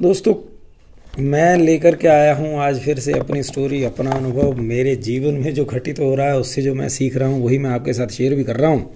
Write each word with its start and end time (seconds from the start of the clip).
दोस्तों, 0.00 0.34
मैं 1.14 1.56
लेकर 1.58 1.94
के 1.96 2.08
आया 2.08 2.34
हूँ 2.34 2.58
आज 2.62 2.78
फिर 2.80 2.98
से 2.98 3.12
अपनी 3.12 3.42
स्टोरी 3.42 3.82
अपना 3.84 4.10
अनुभव, 4.10 4.52
मेरे 4.54 4.94
जीवन 4.96 5.34
में 5.34 5.54
जो 5.54 5.64
घटित 5.64 6.00
हो 6.00 6.14
रहा 6.14 6.26
है, 6.26 6.38
उससे 6.38 6.62
जो 6.62 6.74
मैं 6.74 6.88
सीख 6.88 7.16
रहा 7.16 7.28
हूँ, 7.28 7.42
वही 7.44 7.58
मैं 7.58 7.70
आपके 7.70 7.92
साथ 7.92 8.08
शेयर 8.08 8.34
भी 8.34 8.44
कर 8.44 8.56
रहा 8.56 8.70
हूँ। 8.70 8.90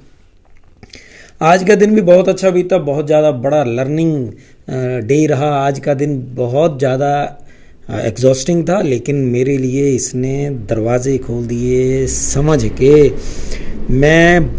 आज 1.42 1.64
का 1.68 1.74
दिन 1.74 1.94
भी 1.94 2.00
बहुत 2.00 2.28
अच्छा 2.28 2.50
बीता, 2.50 2.78
बहुत 2.80 3.06
ज़्यादा 3.06 3.30
बड़ा 3.30 3.62
लर्निंग 3.64 5.02
डे 5.08 5.26
रहा। 5.26 5.48
आज 5.56 5.80
का 5.80 5.94
दिन 5.94 6.16
बहुत 6.34 6.78
ज़्यादा 6.78 7.10
एग्जॉस्टिंग 7.90 8.64
था, 8.68 8.80
लेकिन 8.82 9.16
मेरे 9.26 9.56
लिए 9.58 9.90
इसने 9.90 10.50
दरवाजे 10.68 11.16
खोल 11.18 11.46
दिए, 11.46 12.06
समझ 12.08 12.64
के। 12.82 13.08
मैं, 13.90 14.50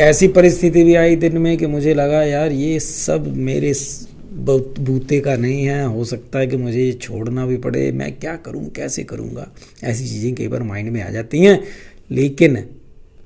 ऐसी 0.00 0.28
परिस्थिति 0.28 0.84
भी 0.84 0.94
आई 0.94 1.16
दिन 1.16 1.38
में 1.38 1.56
कि 1.58 1.66
मुझे 1.66 1.94
लगा, 1.94 2.22
यार, 2.22 2.52
ये 2.52 2.78
सब 2.80 3.32
मेरे 3.38 3.74
बूते 4.40 5.20
का 5.20 5.36
नहीं 5.36 5.64
है, 5.64 5.86
हो 5.86 6.04
सकता 6.04 6.38
है 6.38 6.46
कि 6.46 6.56
मुझे 6.56 6.84
ये 6.84 6.92
छोड़ना 6.92 7.46
भी 7.46 7.56
पड़े, 7.56 7.92
मैं 7.92 8.18
क्या 8.18 8.36
करूँ, 8.36 8.70
कैसे 8.70 9.02
करूँगा? 9.02 9.48
ऐसी 9.84 10.08
चीज़ें 10.08 10.34
कई 10.34 10.48
बार 10.48 10.62
माइंड 10.62 10.90
में 10.90 11.02
आ 11.02 11.10
जाती 11.10 11.38
हैं। 11.38 11.62
लेकिन 12.10 12.64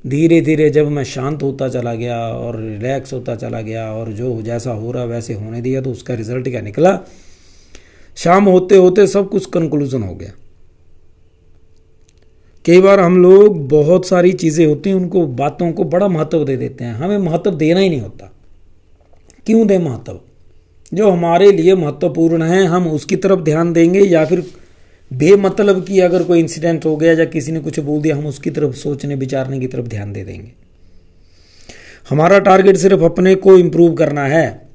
धीरे 0.07 0.41
धीरे 0.41 0.71
जब 0.71 0.89
मैं 0.89 1.05
शांत 1.05 1.43
होता 1.43 1.69
चला 1.69 1.95
गया 1.95 2.29
और 2.29 2.61
रिलैक्स 2.61 3.13
होता 3.13 3.35
चला 3.35 3.61
गया 3.61 3.93
और 3.93 4.13
जो 4.13 4.43
जैसा 4.43 4.71
हो 4.71 4.93
रहा 4.93 5.05
वैसे 5.05 5.35
होने 5.35 5.61
दिया 5.61 5.81
तो 5.81 5.91
उसका 5.91 6.15
रिज़ल्ट 6.15 6.49
क्या 6.49 6.61
निकला? 6.61 7.01
शाम 8.17 8.45
होते 8.45 8.77
होते 8.77 9.07
सब 9.07 9.29
कुछ 9.29 9.47
कंक्लूजन 9.47 10.03
हो 10.03 10.15
गया। 10.15 10.33
कई 12.65 12.81
बार 12.81 13.01
हम 13.01 13.23
लोग 13.23 13.69
बहुत 13.69 14.07
सारी 14.07 14.33
चीज़ें 14.33 14.67
होती 14.67 14.91
हैं, 14.91 14.97
उनको, 14.97 15.27
बातों 15.27 15.73
को 15.73 15.85
बड़ा 15.85 16.09
महत्व 16.09 16.45
दे 16.45 16.57
देते 16.57 16.85
हैं। 16.85 16.95
हमें 16.95 17.19
महत्व 17.19 17.51
देना 17.51 17.81
ही 17.81 17.89
नहीं 17.89 18.01
होता। 18.01 18.33
क्यों 19.47 19.67
दें 19.67 19.79
महत्व? 19.79 20.21
जो 20.95 21.11
हमारे 21.11 21.53
लिए 21.53 21.75
महत्वपूर्ण 21.75 22.43
है, 22.43 22.65
हम 22.65 22.87
उसकी 22.89 23.17
तरफ़ 23.17 23.41
ध्यान 23.41 23.73
देंगे 23.73 24.01
या 24.01 24.25
फिर 24.25 24.47
बेमतलब 25.13 25.85
की 25.85 26.01
अगर 26.01 26.23
कोई 26.23 26.41
इंसिडेंट 26.41 26.85
हो 26.85 26.97
गया 26.97 27.13
या 27.13 27.25
किसी 27.25 27.53
ने 27.53 27.61
कुछ 27.61 27.81
बोल 27.81 28.03
दिया, 28.03 28.17
हम 28.17 28.27
उसकी 28.27 28.51
तरफ़ 28.51 28.73
सोचने, 28.73 29.15
विचारने 29.15 29.61
की 29.61 29.67
तरफ़ 29.67 29.87
ध्यान 29.87 30.13
दे 30.13 30.25
देंगे। 30.25 30.53
हमारा 32.11 32.39
टारगेट 32.39 32.77
सिर्फ़ 32.77 33.03
अपने 33.03 33.35
को 33.35 33.59
इम्प्रूव 33.59 33.95
करना 33.95 34.27
है। 34.27 34.69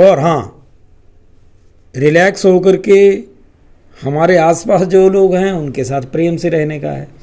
और 0.00 0.18
हाँ 0.18 0.70
रिलैक्स 1.96 2.46
होकर 2.46 2.76
के 2.76 3.24
हमारे 4.02 4.36
आसपास 4.36 4.82
जो 4.82 5.08
लोग 5.08 5.34
हैं, 5.34 5.52
उनके 5.52 5.84
साथ 5.84 6.02
प्रेम 6.02 6.36
से 6.36 6.48
रहने 6.48 6.80
का 6.80 6.90
है। 6.90 7.21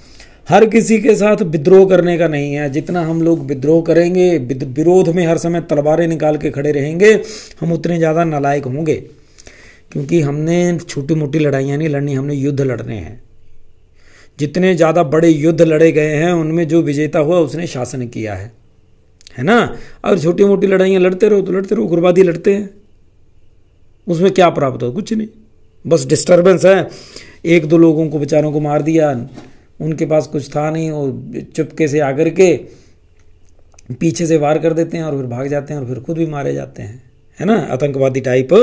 हर 0.49 0.65
किसी 0.65 0.97
के 0.99 1.15
साथ 1.15 1.41
विद्रोह 1.45 1.87
करने 1.89 2.17
का 2.17 2.27
नहीं 2.27 2.53
है। 2.53 2.69
जितना 2.69 3.01
हम 3.01 3.21
लोग 3.21 3.45
विद्रोह 3.47 3.81
करेंगे 3.83 4.37
विरोध 4.37 5.09
में 5.09 5.25
हर 5.27 5.37
समय 5.37 5.61
तलवारें 5.61 6.07
निकाल 6.07 6.37
के 6.37 6.49
खड़े 6.51 6.71
रहेंगे, 6.71 7.11
हम 7.61 7.73
उतने 7.73 7.97
ज़्यादा 7.97 8.23
नालायक 8.23 8.65
होंगे। 8.65 8.95
क्योंकि 9.91 10.21
हमने 10.21 10.77
छोटी 10.79 11.15
मोटी 11.15 11.39
लड़ाइयाँ 11.39 11.77
नहीं 11.77 11.89
लड़नी, 11.89 12.13
हमने 12.13 12.35
युद्ध 12.35 12.61
लड़ने 12.61 12.95
हैं। 12.95 13.21
जितने 14.39 14.73
ज़्यादा 14.75 15.03
बड़े 15.05 15.29
युद्ध 15.29 15.61
लड़े 15.61 15.91
गए 15.91 16.15
हैं, 16.15 16.31
उनमें 16.33 16.67
जो 16.67 16.81
विजेता 16.81 17.19
हुआ, 17.19 17.39
उसने 17.39 17.67
शासन 17.67 18.07
किया 18.07 18.35
है। 18.35 18.51
है 19.37 19.43
ना? 19.43 19.75
और 20.05 20.19
छोटी 20.19 20.45
मोटी 20.45 20.67
लड़ाइयाँ 20.67 21.01
लड़ते 21.01 21.29
रहो 21.29 21.41
तो 21.41 21.51
लड़ते 21.51 21.75
रहो, 21.75 21.83
उग्रवादी 21.85 22.23
लड़ते 22.23 22.53
हैं। 22.53 22.69
उसमें 24.07 24.31
क्या 24.31 24.49
प्राप्त 24.49 24.83
हो 24.83 24.91
कुछ 24.91 25.13
नहीं। 25.13 25.27
बस 25.85 26.05
डिस्टर्बेंस 26.07 26.65
है। 26.65 26.87
एक 27.47 27.65
दो 27.65 27.77
लोगों 27.77 28.07
को, 28.09 28.19
बेचारों 28.19 28.51
को 28.51 28.59
मार 28.59 28.81
दिया 28.81 29.09
उनके 29.79 30.05
पास 30.05 30.27
कुछ 30.27 30.49
था 30.55 30.69
नहीं 30.69 30.89
और 30.91 31.43
चुपके 31.55 31.87
से 31.87 31.99
आकर 32.01 32.29
के 32.31 32.53
पीछे 33.99 34.25
से 34.25 34.37
वार 34.37 34.59
कर 34.59 34.73
देते 34.73 34.97
हैं 34.97 35.03
और 35.03 35.15
फिर 35.17 35.25
भाग 35.27 35.47
जाते 35.47 35.73
हैं 35.73 35.81
और 35.81 35.87
फिर 35.87 35.99
खुद 35.99 36.17
भी 36.17 36.25
मारे 36.25 36.53
जाते 36.53 36.81
हैं। 36.81 37.01
है 37.39 37.45
ना? 37.45 37.55
आतंकवादी 37.71 38.21
टाइप 38.21 38.53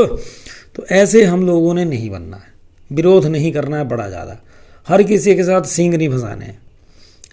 तो 0.76 0.84
ऐसे 0.86 1.24
हम 1.24 1.46
लोगों 1.46 1.74
ने 1.74 1.84
नहीं 1.84 2.10
बनना 2.10 2.36
है। 2.36 2.52
विरोध 2.90 3.26
नहीं 3.26 3.52
करना 3.52 3.78
है 3.78 3.88
बड़ा 3.88 4.08
ज़्यादा। 4.08 4.38
हर 4.88 5.02
किसी 5.02 5.34
के 5.34 5.44
साथ 5.44 5.62
सींग 5.62 5.94
नहीं 5.94 6.08
फंसाने 6.08 6.44
हैं। 6.44 6.58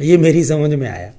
ये 0.02 0.18
मेरी 0.18 0.44
समझ 0.44 0.74
में 0.74 0.88
आया। 0.90 1.12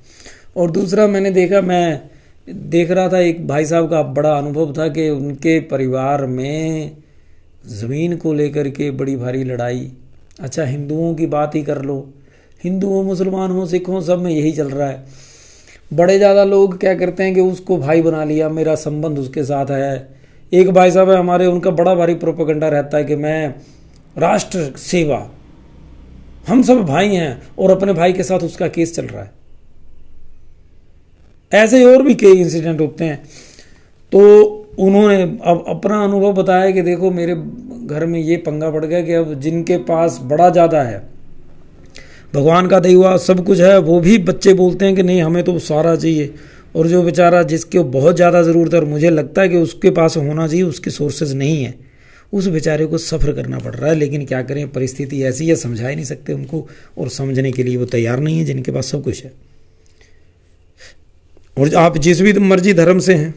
और 0.57 0.71
दूसरा 0.71 1.07
मैंने 1.07 1.31
देखा, 1.31 1.61
मैं 1.61 2.11
देख 2.49 2.91
रहा 2.91 3.09
था, 3.09 3.19
एक 3.19 3.47
भाई 3.47 3.65
साहब 3.65 3.91
का 3.91 4.03
बड़ा 4.03 4.37
अनुभव 4.39 4.73
था 4.73 4.89
कि 4.89 5.09
उनके 5.11 5.59
परिवार 5.61 6.25
में 6.27 6.97
ज़मीन 7.71 8.17
को 8.17 8.33
लेकर 8.33 8.69
के 8.71 8.91
बड़ी 8.91 9.17
भारी 9.17 9.45
लड़ाई। 9.45 9.91
अच्छा 10.41 10.65
हिंदुओं 10.65 11.15
की 11.15 11.27
बात 11.27 11.55
ही 11.55 11.63
कर 11.63 11.83
लो। 11.83 11.97
हिंदू 12.65 12.89
हो, 12.89 13.03
मुसलमान 13.03 13.51
हो, 13.51 13.67
सिख 13.67 13.89
हो, 13.89 14.01
सब 14.01 14.19
में 14.19 14.31
यही 14.31 14.53
चल 14.53 14.69
रहा 14.69 14.89
है। 14.89 15.05
बड़े 15.91 16.17
ज़्यादा 16.19 16.45
लोग 16.45 16.79
क्या 16.81 16.95
करते 16.95 17.23
हैं 17.23 17.35
कि 17.35 17.41
उसको 17.41 17.77
भाई 17.77 18.03
बना 18.03 18.25
लिया, 18.25 18.49
मेरा 18.49 18.75
संबंध 18.75 19.19
उसके 19.19 19.45
साथ 19.45 19.71
है। 19.71 20.09
एक 20.53 20.71
भाई 20.71 20.91
साहब 20.91 21.11
है 21.11 21.17
हमारे, 21.17 21.47
उनका 21.47 21.71
बड़ा 21.73 21.95
भारी 21.95 22.15
प्रोपोगंडा 22.15 22.69
रहता 22.69 22.97
है 22.97 23.05
कि 23.05 23.17
मैं 23.17 23.55
राष्ट्र 24.17 24.73
सेवा, 24.79 25.27
हम 26.49 26.63
सब 26.63 26.85
भाई 26.87 27.09
हैं 27.09 27.43
और 27.59 27.71
अपने 27.71 27.93
भाई 27.93 28.13
के 28.13 28.23
साथ 28.23 28.39
उसका 28.41 28.69
केस 28.69 28.95
चल 28.95 29.07
रहा 29.07 29.23
है। 29.23 29.31
ऐसे 31.53 31.85
और 31.85 32.03
भी 32.03 32.15
कई 32.15 32.41
इंसिडेंट 32.41 32.81
होते 32.81 33.05
हैं। 33.05 33.23
तो 34.13 34.21
उन्होंने 34.79 35.23
अब 35.23 35.65
अपना 35.69 36.03
अनुभव 36.05 36.33
बताया 36.33 36.71
कि 36.71 36.83
देखो, 36.83 37.11
मेरे 37.11 37.35
घर 37.87 38.07
में 38.07 38.19
ये 38.21 38.37
पंगा 38.37 38.71
पड़ 38.71 38.85
गया 38.85 39.01
कि 39.03 39.13
अब 39.13 39.35
जिनके 39.41 39.77
पास 39.85 40.19
बड़ा 40.23 40.49
ज़्यादा 40.51 40.83
है 40.83 41.03
भगवान 42.35 42.67
का 42.67 42.81
हुआ 42.87 43.17
सब 43.19 43.45
कुछ 43.47 43.61
है, 43.61 43.79
वो 43.79 44.01
भी 44.01 44.19
बच्चे 44.21 44.55
बोलते 44.55 44.85
हैं 44.85 44.95
कि 44.97 45.03
नहीं, 45.03 45.23
हमें 45.23 45.43
तो 45.45 45.59
सारा 45.61 45.95
चाहिए। 45.97 46.35
और 46.77 46.87
जो 46.89 47.03
बेचारा 47.03 47.43
जिसके 47.45 47.79
बहुत 47.91 48.17
ज़्यादा 48.17 48.43
ज़रूरत 48.43 48.75
है 48.75 48.81
और 48.81 48.87
मुझे 48.87 49.11
लगता 49.11 49.43
है 49.43 49.49
कि 49.49 49.57
उसके 49.59 49.91
पास 49.93 50.17
होना 50.17 50.47
चाहिए, 50.47 50.63
उसके 50.65 50.91
सोर्सेज 50.91 51.35
नहीं 51.35 51.63
है, 51.65 51.75
उस 52.33 52.47
बेचारे 52.49 52.87
को 52.87 52.99
सफ़र 52.99 53.33
करना 53.33 53.59
पड़ 53.59 53.75
रहा 53.75 53.91
है। 53.91 53.97
लेकिन 53.97 54.25
क्या 54.25 54.41
करें, 54.43 54.67
परिस्थिति 54.69 55.23
ऐसी 55.23 55.47
है, 55.49 55.57
समझा 55.57 55.89
ही 55.89 55.95
नहीं 55.95 56.05
सकते 56.05 56.33
उनको 56.33 56.67
और 56.99 57.09
समझने 57.11 57.53
के 57.53 57.63
लिए 57.63 57.77
वो 57.77 57.85
तैयार 57.87 58.21
नहीं 58.21 58.39
है, 58.39 58.45
जिनके 58.45 58.73
पास 58.73 58.87
सब 58.87 59.03
कुछ 59.03 59.25
है। 59.25 59.33
और 61.57 61.75
आप 61.77 61.99
जिस 61.99 62.21
भी 62.21 62.33
मर्ज़ी 62.33 62.73
धर्म 62.73 62.99
से 62.99 63.15
हैं, 63.15 63.35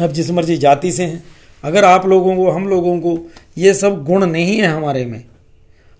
आप 0.00 0.10
जिस 0.10 0.30
मर्ज़ी 0.30 0.56
जाति 0.56 0.92
से 0.92 1.02
हैं, 1.02 1.22
अगर 1.64 1.84
आप 1.84 2.06
लोगों 2.06 2.36
को, 2.36 2.50
हम 2.50 2.68
लोगों 2.68 2.98
को 3.00 3.18
ये 3.58 3.74
सब 3.74 4.04
गुण 4.04 4.26
नहीं 4.26 4.56
है 4.56 4.66
हमारे 4.66 5.04
में 5.06 5.22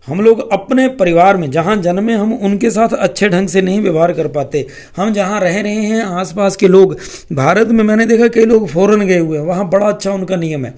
हम 0.08 0.20
लोग 0.20 0.52
अपने 0.52 0.88
परिवार 0.88 1.36
में, 1.36 1.50
जहाँ 1.50 1.76
जन्मे 1.76 2.14
हम, 2.14 2.32
उनके 2.34 2.70
साथ 2.70 2.88
अच्छे 2.88 3.28
ढंग 3.28 3.48
से 3.48 3.62
नहीं 3.62 3.80
व्यवहार 3.80 4.12
कर 4.12 4.28
पाते। 4.28 4.66
हम 4.96 5.12
जहाँ 5.12 5.40
रह 5.40 5.60
रहे 5.60 5.74
हैं, 5.74 6.02
आसपास 6.02 6.56
के 6.56 6.68
लोग, 6.68 6.96
भारत 7.32 7.68
में 7.68 7.84
मैंने 7.84 8.06
देखा 8.06 8.28
कई 8.28 8.44
लोग 8.44 8.68
फॉरन 8.68 9.00
गए 9.00 9.18
हुए 9.18 9.38
हैं, 9.38 9.44
वहाँ 9.44 9.68
बड़ा 9.68 9.86
अच्छा 9.86 10.12
उनका 10.12 10.36
नियम 10.36 10.64
है। 10.64 10.74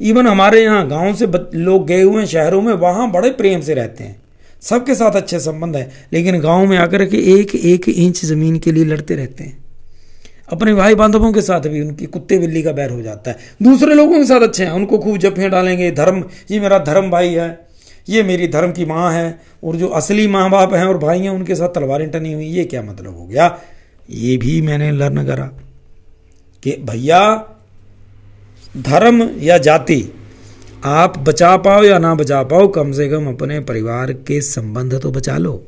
इवन 0.00 0.26
हमारे 0.26 0.62
यहाँ 0.62 0.88
गाँव 0.88 1.14
से 1.14 1.26
लोग 1.54 1.86
गए 1.86 2.02
हुए 2.02 2.20
हैं, 2.20 2.26
शहरों 2.26 2.62
में, 2.62 2.72
वहाँ 2.72 3.10
बड़े 3.10 3.30
प्रेम 3.30 3.60
से 3.60 3.74
रहते 3.74 4.04
हैं। 4.04 4.22
सबके 4.62 4.94
साथ 4.94 5.10
अच्छे 5.10 5.38
संबंध 5.38 5.76
है, 5.76 5.90
लेकिन 6.12 6.40
गाँव 6.40 6.66
में 6.66 6.78
आकर 6.78 7.04
के 7.04 7.16
एक 7.40 7.54
एक 7.54 7.88
इंच 7.88 8.24
ज़मीन 8.24 8.58
के 8.58 8.72
लिए 8.72 8.84
लड़ते 8.84 9.16
रहते 9.16 9.44
हैं। 9.44 9.58
अपने 10.52 10.74
भाई 10.74 10.94
बांधवों 10.94 11.32
के 11.32 11.40
साथ 11.40 11.60
भी 11.60 11.80
उनकी 11.80 12.06
कुत्ते 12.06 12.38
बिल्ली 12.38 12.62
का 12.62 12.72
बैर 12.72 12.90
हो 12.90 13.02
जाता 13.02 13.30
है। 13.30 13.36
दूसरे 13.62 13.94
लोगों 13.94 14.18
के 14.18 14.24
साथ 14.24 14.40
अच्छे 14.40 14.64
हैं, 14.64 14.70
उनको 14.72 14.98
खूब 14.98 15.18
जफियाँ 15.18 15.50
डालेंगे, 15.50 15.90
धर्म, 15.90 16.24
ये 16.50 16.60
मेरा 16.60 16.78
धर्म 16.78 17.10
भाई 17.10 17.28
है। 17.28 17.67
ये 18.08 18.22
मेरी 18.22 18.48
धर्म 18.48 18.72
की 18.72 18.84
माँ 18.84 19.12
है 19.12 19.40
और 19.64 19.76
जो 19.76 19.88
असली 19.88 20.26
माँ 20.26 20.50
बाप 20.50 20.74
हैं 20.74 20.84
और 20.84 20.98
भाई 20.98 21.20
हैं, 21.20 21.30
उनके 21.30 21.54
साथ 21.54 21.68
तलवारें 21.68 22.10
टनी 22.10 22.32
हुई, 22.32 22.46
ये 22.46 22.64
क्या 22.64 22.82
मतलब 22.82 23.18
हो 23.18 23.26
गया? 23.26 23.58
ये 24.10 24.36
भी 24.36 24.60
मैंने 24.62 24.90
लर्न 24.90 25.26
करा 25.26 25.46
कि 26.62 26.76
भैया, 26.90 27.36
धर्म 28.76 29.30
या 29.38 29.58
जाति, 29.58 30.12
आप 30.84 31.18
बचा 31.18 31.56
पाओ 31.56 31.82
या 31.82 31.98
ना 31.98 32.14
बचा 32.14 32.42
पाओ, 32.42 32.68
कम 32.68 32.92
से 32.92 33.08
कम 33.08 33.28
अपने 33.28 33.60
परिवार 33.60 34.12
के 34.12 34.40
संबंध 34.40 35.00
तो 35.00 35.10
बचा 35.10 35.36
लो। 35.38 35.62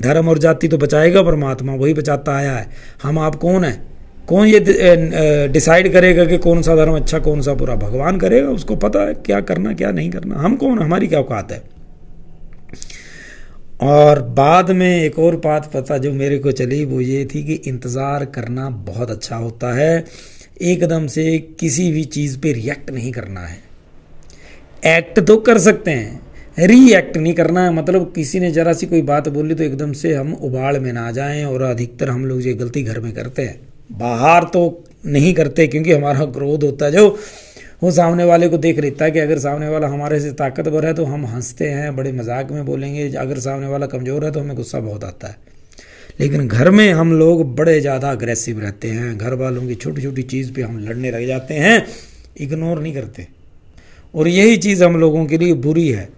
धर्म 0.00 0.28
और 0.28 0.38
जाति 0.38 0.68
तो 0.68 0.78
बचाएगा, 0.78 1.22
परमात्मा 1.22 1.74
वही 1.74 1.94
बचाता 1.94 2.36
आया 2.36 2.52
है। 2.52 2.70
हम 3.02 3.18
आप 3.18 3.34
कौन 3.34 3.64
है? 3.64 3.93
कौन 4.28 4.46
ये 4.46 5.48
डिसाइड 5.48 5.92
करेगा 5.92 6.24
कि 6.24 6.38
कौन 6.38 6.62
सा 6.62 6.76
धर्म 6.76 6.96
अच्छा 6.96 7.18
कौन 7.20 7.40
सा 7.42 7.54
बुरा? 7.54 7.74
भगवान 7.76 8.18
करेगा, 8.18 8.48
उसको 8.50 8.76
पता 8.78 9.00
है 9.00 9.14
क्या 9.16 9.40
करना, 9.42 9.72
क्या 9.74 9.90
नहीं 9.90 10.10
करना। 10.10 10.36
हम 10.36 10.56
कौन, 10.56 10.78
हमारी 10.78 11.06
क्या 11.08 11.20
औकात 11.20 11.52
है? 11.52 11.62
और 13.82 14.20
बाद 14.34 14.70
में 14.70 14.88
एक 14.88 15.18
और 15.18 15.36
बात 15.38 15.70
पता 15.72 15.98
जो 15.98 16.12
मेरे 16.12 16.38
को 16.38 16.52
चली, 16.52 16.84
वो 16.84 17.00
ये 17.00 17.24
थी 17.24 17.42
कि 17.44 17.54
इंतज़ार 17.66 18.24
करना 18.34 18.68
बहुत 18.70 19.10
अच्छा 19.10 19.36
होता 19.36 19.72
है। 19.74 20.04
एकदम 20.62 21.06
से 21.06 21.38
किसी 21.60 21.90
भी 21.92 22.04
चीज़ 22.06 22.38
पे 22.38 22.52
रिएक्ट 22.52 22.90
नहीं 22.90 23.12
करना 23.12 23.40
है। 23.40 23.58
एक्ट 24.88 25.20
तो 25.20 25.36
कर 25.38 25.58
सकते 25.60 25.90
हैं। 25.90 26.20
रिएक्ट 26.60 27.16
नहीं 27.16 27.34
करना 27.34 27.64
है 27.64 27.72
मतलब 27.74 28.12
किसी 28.14 28.40
ने 28.40 28.50
जरा 28.52 28.72
सी 28.72 28.86
कोई 28.86 29.02
बात 29.02 29.28
बोली 29.28 29.54
तो 29.54 29.62
एकदम 29.64 29.92
से 29.94 30.14
हम 30.14 30.32
उबाड़ 30.34 30.78
में 30.78 30.92
ना 30.92 31.10
जाएँ 31.10 31.44
और 31.44 31.62
अधिकतर 31.62 32.10
हम 32.10 32.24
लोग 32.26 32.46
ये 32.46 32.52
गलती 32.54 32.82
घर 32.82 33.00
में 33.00 33.12
करते 33.14 33.42
हैं। 33.42 33.58
बाहर 33.90 34.44
तो 34.44 34.84
नहीं 35.06 35.32
करते, 35.34 35.66
क्योंकि 35.66 35.92
हमारा 35.92 36.24
क्रोध 36.26 36.64
होता 36.64 36.86
है। 36.86 36.92
जो 36.92 37.08
वो 37.82 37.90
सामने 37.90 38.24
वाले 38.24 38.48
को 38.48 38.58
देख 38.58 38.78
लेता 38.78 39.04
है 39.04 39.10
कि 39.10 39.18
अगर 39.18 39.38
सामने 39.38 39.68
वाला 39.68 39.88
हमारे 39.88 40.20
से 40.20 40.30
ताकतवर 40.34 40.86
है 40.86 40.92
तो 40.94 41.04
हम 41.04 41.26
हँसते 41.26 41.68
हैं, 41.68 41.94
बड़े 41.96 42.12
मज़ाक 42.12 42.50
में 42.52 42.64
बोलेंगे। 42.66 43.08
अगर 43.10 43.38
सामने 43.40 43.66
वाला 43.66 43.86
कमज़ोर 43.86 44.24
है 44.24 44.30
तो 44.32 44.40
हमें 44.40 44.56
गुस्सा 44.56 44.80
बहुत 44.80 45.04
आता 45.04 45.28
है। 45.28 45.36
लेकिन 46.20 46.46
घर 46.48 46.70
में 46.70 46.92
हम 46.92 47.12
लोग 47.12 47.44
बड़े 47.56 47.80
ज़्यादा 47.80 48.10
अग्रेसिव 48.10 48.60
रहते 48.60 48.88
हैं। 48.88 49.16
घर 49.18 49.34
वालों 49.34 49.66
की 49.66 49.74
छोटी 49.74 50.02
छोटी 50.02 50.22
चीज़ 50.24 50.52
पे 50.52 50.62
हम 50.62 50.78
लड़ने 50.78 51.10
लग 51.10 51.26
जाते 51.26 51.54
हैं। 51.54 51.86
इग्नोर 52.40 52.80
नहीं 52.80 52.94
करते। 52.94 53.26
और 54.14 54.28
यही 54.28 54.56
चीज़ 54.56 54.84
हम 54.84 54.96
लोगों 54.96 55.24
के 55.26 55.38
लिए 55.38 55.54
बुरी 55.60 55.88
है। 55.88 56.08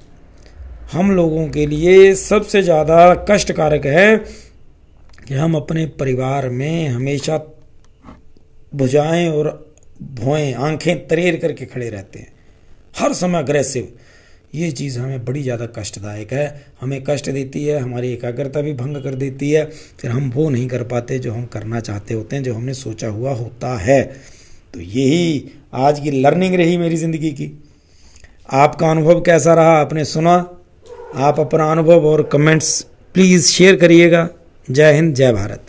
हम 0.93 1.11
लोगों 1.13 1.49
के 1.49 1.67
लिए 1.67 2.15
सबसे 2.15 2.63
ज़्यादा 2.63 3.15
कष्टकारक 3.31 3.87
है 3.87 4.17
कि 5.29 5.35
हम 5.35 5.55
अपने 5.55 5.87
परिवार 6.01 6.49
में 6.49 6.89
हमेशा 6.89 7.37
भुजाएँ 8.75 9.29
और 9.29 9.75
भोएँ, 10.03 10.53
आँखें 10.53 11.07
तरेर 11.09 11.37
करके 11.37 11.67
खड़े 11.67 11.91
रहते 11.91 12.19
हैं। 12.19 12.33
हर 12.99 13.13
समय 13.13 13.39
अग्रेसिव 13.39 13.93
ये 14.55 14.71
चीज़ 14.71 14.99
हमें 14.99 15.25
बड़ी 15.25 15.43
ज़्यादा 15.43 15.67
कष्टदायक 15.67 16.33
है। 16.33 16.67
हमें 16.81 17.05
कष्ट 17.05 17.31
देती 17.31 17.65
है, 17.65 17.79
हमारी 17.79 18.13
एकाग्रता 18.13 18.61
भी 18.61 18.73
भंग 18.73 18.97
कर 18.97 19.15
देती 19.15 19.51
है। 19.51 19.65
फिर 20.01 20.11
हम 20.11 20.31
वो 20.31 20.49
नहीं 20.51 20.69
कर 20.69 20.83
पाते 20.83 21.19
जो 21.19 21.33
हम 21.33 21.45
करना 21.47 21.81
चाहते 21.81 22.15
होते 22.15 22.37
हैं, 22.37 22.43
जो 22.43 22.55
हमने 22.55 22.75
सोचा 22.75 23.09
हुआ 23.09 23.33
होता 23.33 23.77
है। 23.79 24.03
तो 24.75 24.81
यही 24.81 25.51
आज 25.73 26.01
की 26.01 26.11
लर्निंग 26.11 26.55
रही 26.55 26.77
मेरी 26.77 26.97
ज़िंदगी 26.97 27.31
की। 27.31 27.63
आपका 28.53 28.91
अनुभव 28.91 29.21
कैसा 29.21 29.55
रहा? 29.55 29.79
आपने 29.79 30.05
सुना? 30.05 30.35
आप 31.15 31.41
अपना 31.41 31.71
अनुभव 31.71 32.07
और 32.07 32.23
कमेंट्स 32.23 32.87
प्लीज़ 33.15 33.47
शेयर 33.47 33.77
करिएगा। 33.77 34.29
जय 34.71 34.93
हिंद, 34.93 35.15
जय 35.15 35.33
भारत। 35.33 35.67